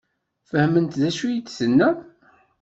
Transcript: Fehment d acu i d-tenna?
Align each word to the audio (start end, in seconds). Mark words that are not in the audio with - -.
Fehment 0.49 0.91
d 1.01 1.03
acu 1.09 1.25
i 1.27 1.37
d-tenna? 1.45 1.89